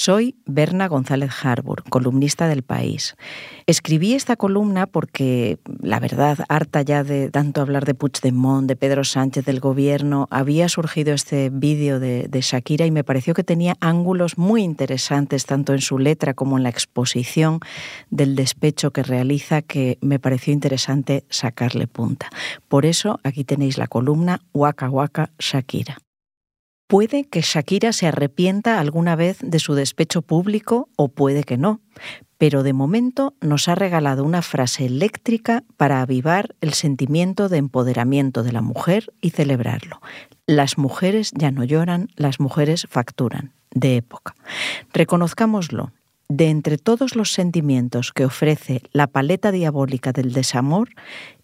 Soy 0.00 0.34
Berna 0.46 0.88
González 0.88 1.30
Harbour, 1.42 1.84
columnista 1.90 2.48
del 2.48 2.62
País. 2.62 3.16
Escribí 3.66 4.14
esta 4.14 4.34
columna 4.34 4.86
porque, 4.86 5.58
la 5.82 6.00
verdad, 6.00 6.38
harta 6.48 6.80
ya 6.80 7.04
de 7.04 7.28
tanto 7.28 7.60
hablar 7.60 7.84
de 7.84 7.92
Puigdemont, 7.92 8.66
de 8.66 8.76
Pedro 8.76 9.04
Sánchez, 9.04 9.44
del 9.44 9.60
gobierno, 9.60 10.26
había 10.30 10.70
surgido 10.70 11.12
este 11.12 11.50
vídeo 11.50 12.00
de, 12.00 12.28
de, 12.30 12.40
Shakira 12.40 12.86
y 12.86 12.90
me 12.90 13.04
pareció 13.04 13.34
que 13.34 13.44
tenía 13.44 13.76
ángulos 13.80 14.38
muy 14.38 14.62
interesantes, 14.62 15.44
tanto 15.44 15.74
en 15.74 15.82
su 15.82 15.98
letra 15.98 16.32
como 16.32 16.56
en 16.56 16.62
la 16.62 16.70
exposición 16.70 17.60
del 18.08 18.36
despecho 18.36 18.92
que 18.92 19.02
realiza, 19.02 19.60
que 19.60 19.98
me 20.00 20.18
pareció 20.18 20.54
interesante 20.54 21.24
sacarle 21.28 21.86
punta. 21.86 22.30
Por 22.68 22.86
eso 22.86 23.20
aquí 23.22 23.44
tenéis 23.44 23.76
la 23.76 23.86
columna 23.86 24.40
Waka 24.54 24.88
Waka 24.88 25.28
Shakira. 25.38 25.98
Puede 26.90 27.22
que 27.22 27.40
Shakira 27.40 27.92
se 27.92 28.08
arrepienta 28.08 28.80
alguna 28.80 29.14
vez 29.14 29.38
de 29.42 29.60
su 29.60 29.74
despecho 29.74 30.22
público 30.22 30.88
o 30.96 31.06
puede 31.06 31.44
que 31.44 31.56
no, 31.56 31.80
pero 32.36 32.64
de 32.64 32.72
momento 32.72 33.32
nos 33.40 33.68
ha 33.68 33.76
regalado 33.76 34.24
una 34.24 34.42
frase 34.42 34.86
eléctrica 34.86 35.62
para 35.76 36.02
avivar 36.02 36.56
el 36.60 36.74
sentimiento 36.74 37.48
de 37.48 37.58
empoderamiento 37.58 38.42
de 38.42 38.50
la 38.50 38.60
mujer 38.60 39.12
y 39.20 39.30
celebrarlo. 39.30 40.00
Las 40.46 40.78
mujeres 40.78 41.30
ya 41.32 41.52
no 41.52 41.62
lloran, 41.62 42.08
las 42.16 42.40
mujeres 42.40 42.88
facturan, 42.90 43.52
de 43.70 43.94
época. 43.94 44.34
Reconozcámoslo, 44.92 45.92
de 46.28 46.48
entre 46.48 46.76
todos 46.76 47.14
los 47.14 47.32
sentimientos 47.32 48.10
que 48.10 48.24
ofrece 48.24 48.82
la 48.90 49.06
paleta 49.06 49.52
diabólica 49.52 50.10
del 50.10 50.32
desamor, 50.32 50.88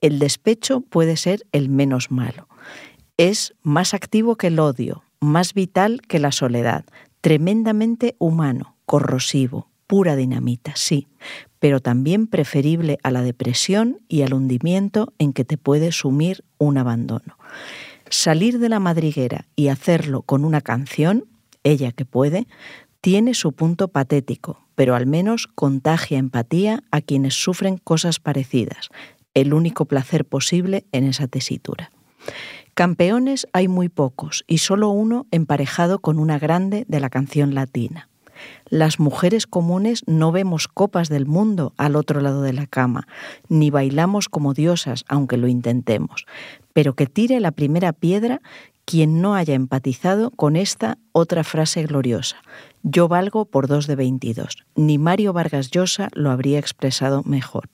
el 0.00 0.18
despecho 0.18 0.80
puede 0.80 1.16
ser 1.16 1.46
el 1.52 1.68
menos 1.68 2.10
malo. 2.10 2.48
Es 3.16 3.54
más 3.62 3.94
activo 3.94 4.34
que 4.34 4.48
el 4.48 4.58
odio, 4.58 5.04
más 5.20 5.54
vital 5.54 6.00
que 6.02 6.18
la 6.18 6.32
soledad, 6.32 6.84
tremendamente 7.20 8.16
humano, 8.18 8.76
corrosivo, 8.86 9.68
pura 9.86 10.16
dinamita, 10.16 10.72
sí, 10.76 11.08
pero 11.58 11.80
también 11.80 12.26
preferible 12.26 12.98
a 13.02 13.10
la 13.10 13.22
depresión 13.22 13.98
y 14.08 14.22
al 14.22 14.34
hundimiento 14.34 15.12
en 15.18 15.32
que 15.32 15.44
te 15.44 15.56
puede 15.58 15.92
sumir 15.92 16.44
un 16.58 16.78
abandono. 16.78 17.36
Salir 18.10 18.58
de 18.58 18.68
la 18.68 18.80
madriguera 18.80 19.46
y 19.56 19.68
hacerlo 19.68 20.22
con 20.22 20.44
una 20.44 20.60
canción, 20.60 21.24
ella 21.64 21.92
que 21.92 22.04
puede, 22.04 22.46
tiene 23.00 23.34
su 23.34 23.52
punto 23.52 23.88
patético, 23.88 24.66
pero 24.74 24.94
al 24.94 25.06
menos 25.06 25.46
contagia 25.46 26.18
empatía 26.18 26.84
a 26.90 27.00
quienes 27.00 27.34
sufren 27.34 27.78
cosas 27.78 28.20
parecidas, 28.20 28.88
el 29.34 29.54
único 29.54 29.86
placer 29.86 30.24
posible 30.24 30.86
en 30.92 31.04
esa 31.04 31.28
tesitura. 31.28 31.90
Campeones 32.78 33.48
hay 33.52 33.66
muy 33.66 33.88
pocos 33.88 34.44
y 34.46 34.58
solo 34.58 34.90
uno 34.90 35.26
emparejado 35.32 35.98
con 35.98 36.20
una 36.20 36.38
grande 36.38 36.84
de 36.86 37.00
la 37.00 37.10
canción 37.10 37.52
latina. 37.52 38.08
Las 38.68 39.00
mujeres 39.00 39.48
comunes 39.48 40.04
no 40.06 40.30
vemos 40.30 40.68
copas 40.68 41.08
del 41.08 41.26
mundo 41.26 41.72
al 41.76 41.96
otro 41.96 42.20
lado 42.20 42.40
de 42.42 42.52
la 42.52 42.68
cama, 42.68 43.08
ni 43.48 43.70
bailamos 43.70 44.28
como 44.28 44.54
diosas, 44.54 45.04
aunque 45.08 45.38
lo 45.38 45.48
intentemos. 45.48 46.24
Pero 46.72 46.94
que 46.94 47.06
tire 47.06 47.40
la 47.40 47.50
primera 47.50 47.92
piedra 47.92 48.42
quien 48.84 49.20
no 49.20 49.34
haya 49.34 49.54
empatizado 49.54 50.30
con 50.30 50.54
esta 50.54 50.98
otra 51.10 51.42
frase 51.42 51.82
gloriosa. 51.82 52.36
Yo 52.84 53.08
valgo 53.08 53.44
por 53.46 53.66
dos 53.66 53.88
de 53.88 53.96
22. 53.96 54.56
Ni 54.76 54.98
Mario 54.98 55.32
Vargas 55.32 55.72
Llosa 55.72 56.10
lo 56.12 56.30
habría 56.30 56.60
expresado 56.60 57.24
mejor. 57.24 57.68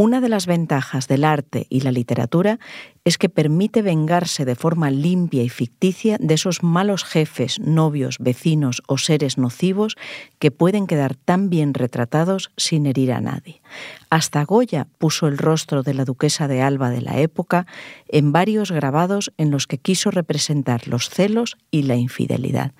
Una 0.00 0.20
de 0.20 0.28
las 0.28 0.46
ventajas 0.46 1.08
del 1.08 1.24
arte 1.24 1.66
y 1.70 1.80
la 1.80 1.90
literatura 1.90 2.60
es 3.04 3.18
que 3.18 3.28
permite 3.28 3.82
vengarse 3.82 4.44
de 4.44 4.54
forma 4.54 4.92
limpia 4.92 5.42
y 5.42 5.48
ficticia 5.48 6.18
de 6.20 6.34
esos 6.34 6.62
malos 6.62 7.02
jefes, 7.02 7.58
novios, 7.58 8.18
vecinos 8.20 8.80
o 8.86 8.96
seres 8.96 9.38
nocivos 9.38 9.96
que 10.38 10.52
pueden 10.52 10.86
quedar 10.86 11.16
tan 11.16 11.50
bien 11.50 11.74
retratados 11.74 12.52
sin 12.56 12.86
herir 12.86 13.12
a 13.12 13.20
nadie. 13.20 13.60
Hasta 14.08 14.44
Goya 14.44 14.86
puso 14.98 15.26
el 15.26 15.36
rostro 15.36 15.82
de 15.82 15.94
la 15.94 16.04
duquesa 16.04 16.46
de 16.46 16.62
Alba 16.62 16.90
de 16.90 17.02
la 17.02 17.18
época 17.18 17.66
en 18.06 18.30
varios 18.30 18.70
grabados 18.70 19.32
en 19.36 19.50
los 19.50 19.66
que 19.66 19.78
quiso 19.78 20.12
representar 20.12 20.86
los 20.86 21.10
celos 21.10 21.56
y 21.72 21.82
la 21.82 21.96
infidelidad, 21.96 22.70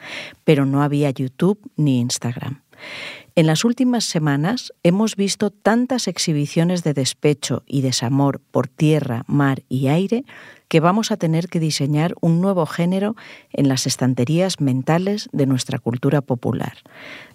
pero 0.44 0.66
no 0.66 0.84
había 0.84 1.10
YouTube 1.10 1.59
ni 1.75 1.98
Instagram. 1.98 2.62
En 3.38 3.47
las 3.47 3.65
últimas 3.65 4.03
semanas 4.03 4.75
hemos 4.82 5.15
visto 5.15 5.50
tantas 5.50 6.09
exhibiciones 6.09 6.82
de 6.82 6.93
despecho 6.93 7.62
y 7.69 7.82
desamor 7.82 8.41
por 8.41 8.66
tierra, 8.66 9.22
mar 9.28 9.62
y 9.69 9.87
aire 9.87 10.25
que 10.69 10.81
vamos 10.81 11.11
a 11.11 11.17
tener 11.17 11.49
que 11.49 11.61
diseñar 11.61 12.15
un 12.21 12.41
nuevo 12.41 12.67
género 12.67 13.17
en 13.53 13.69
las 13.69 13.87
estanterías 13.87 14.61
mentales 14.61 15.29
de 15.33 15.47
nuestra 15.47 15.79
cultura 15.79 16.21
popular. 16.21 16.79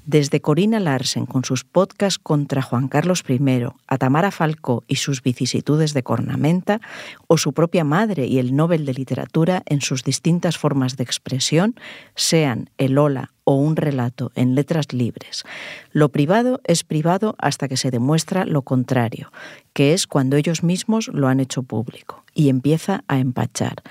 Desde 0.06 0.42
Corina 0.42 0.80
Larsen 0.80 1.26
con 1.26 1.46
sus 1.46 1.64
podcasts 1.64 2.20
contra 2.20 2.62
Juan 2.62 2.88
Carlos 2.88 3.24
I, 3.28 3.40
a 3.88 3.98
Tamara 3.98 4.32
Falcó 4.32 4.84
y 4.88 4.98
sus 4.98 5.24
vicisitudes 5.24 5.94
de 5.94 6.04
cornamenta, 6.04 6.82
o 7.28 7.38
su 7.38 7.54
propia 7.54 7.84
madre 7.84 8.28
y 8.28 8.38
el 8.38 8.56
Nobel 8.56 8.86
de 8.86 8.94
Literatura 8.94 9.64
en 9.66 9.82
sus 9.82 10.04
distintas 10.04 10.58
formas 10.58 10.98
de 10.98 11.04
expresión, 11.04 11.76
sean 12.16 12.70
el 12.78 12.98
hola 12.98 13.32
o 13.46 13.56
un 13.56 13.76
relato 13.76 14.32
en 14.36 14.56
letras 14.56 14.94
libres. 14.94 15.44
Lo 15.92 16.10
privado 16.10 16.62
es 16.66 16.84
privado 16.84 17.36
hasta 17.38 17.68
que 17.68 17.78
se 17.78 17.92
demuestra 17.92 18.46
lo 18.46 18.62
contrario, 18.62 19.32
que 19.74 19.94
es 19.94 20.08
cuando 20.08 20.38
ellos 20.38 20.64
mismos 20.64 21.08
lo 21.10 21.28
han 21.28 21.40
hecho 21.40 21.64
público, 21.64 22.23
y 22.34 22.50
empieza 22.50 23.04
a 23.08 23.20
empachar. 23.20 23.84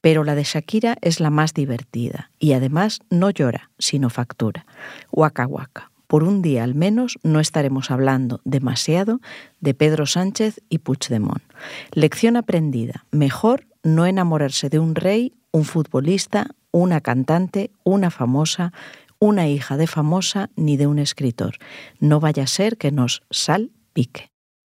Pero 0.00 0.24
la 0.24 0.34
de 0.34 0.44
Shakira 0.44 0.96
es 1.00 1.20
la 1.20 1.30
más 1.30 1.54
divertida 1.54 2.30
y 2.38 2.52
además 2.52 3.00
no 3.10 3.30
llora, 3.30 3.70
sino 3.78 4.10
factura. 4.10 4.64
Waka 5.10 5.46
waka. 5.46 5.90
Por 6.06 6.24
un 6.24 6.40
día 6.40 6.64
al 6.64 6.74
menos 6.74 7.18
no 7.22 7.38
estaremos 7.40 7.90
hablando 7.90 8.40
demasiado 8.44 9.20
de 9.60 9.74
Pedro 9.74 10.06
Sánchez 10.06 10.60
y 10.70 10.78
Puigdemont. 10.78 11.42
Lección 11.92 12.36
aprendida. 12.36 13.04
Mejor 13.10 13.66
no 13.82 14.06
enamorarse 14.06 14.70
de 14.70 14.78
un 14.78 14.94
rey, 14.94 15.34
un 15.50 15.64
futbolista, 15.64 16.48
una 16.70 17.00
cantante, 17.00 17.70
una 17.84 18.10
famosa, 18.10 18.72
una 19.18 19.48
hija 19.48 19.76
de 19.76 19.86
famosa 19.86 20.50
ni 20.56 20.76
de 20.76 20.86
un 20.86 20.98
escritor. 20.98 21.56
No 21.98 22.20
vaya 22.20 22.44
a 22.44 22.46
ser 22.46 22.78
que 22.78 22.92
nos 22.92 23.22
salpique. 23.30 24.30